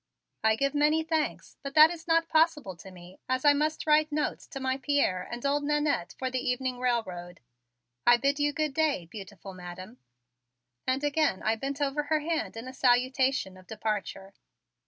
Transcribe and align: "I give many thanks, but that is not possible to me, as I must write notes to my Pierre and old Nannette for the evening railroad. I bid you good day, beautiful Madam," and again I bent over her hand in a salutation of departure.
"I 0.43 0.55
give 0.55 0.73
many 0.73 1.03
thanks, 1.03 1.57
but 1.61 1.75
that 1.75 1.91
is 1.91 2.07
not 2.07 2.27
possible 2.27 2.75
to 2.75 2.89
me, 2.89 3.19
as 3.29 3.45
I 3.45 3.53
must 3.53 3.85
write 3.85 4.11
notes 4.11 4.47
to 4.47 4.59
my 4.59 4.77
Pierre 4.77 5.27
and 5.29 5.45
old 5.45 5.63
Nannette 5.63 6.15
for 6.17 6.31
the 6.31 6.39
evening 6.39 6.79
railroad. 6.79 7.39
I 8.07 8.17
bid 8.17 8.39
you 8.39 8.51
good 8.51 8.73
day, 8.73 9.05
beautiful 9.05 9.53
Madam," 9.53 9.99
and 10.87 11.03
again 11.03 11.43
I 11.43 11.55
bent 11.55 11.81
over 11.83 12.01
her 12.05 12.21
hand 12.21 12.57
in 12.57 12.67
a 12.67 12.73
salutation 12.73 13.55
of 13.57 13.67
departure. 13.67 14.33